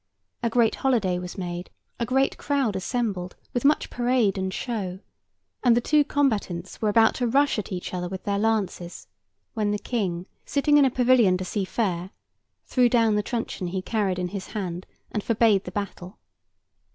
[0.41, 1.69] A great holiday was made;
[1.99, 4.97] a great crowd assembled, with much parade and show;
[5.63, 9.05] and the two combatants were about to rush at each other with their lances,
[9.53, 12.09] when the King, sitting in a pavilion to see fair,
[12.65, 16.17] threw down the truncheon he carried in his hand, and forbade the battle.